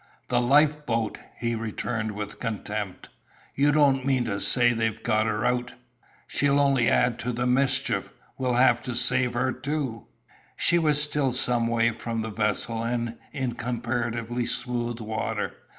[0.29, 3.09] "The life boat!" he returned with contempt.
[3.53, 5.75] "You don't mean to say they've got her out!
[6.25, 8.11] She'll only add to the mischief.
[8.35, 10.07] We'll have to save her too."
[10.57, 15.53] She was still some way from the vessel, and in comparatively smooth water.